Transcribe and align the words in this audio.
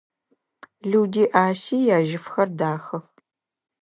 Люди 0.91 1.23
Аси 1.45 1.77
яжьыфхэр 1.97 2.49
дахэх. 2.57 3.05